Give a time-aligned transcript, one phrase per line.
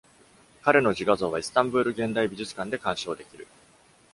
[0.63, 3.45] 彼の自画像は、イスタンブール現代美術館で鑑賞できる。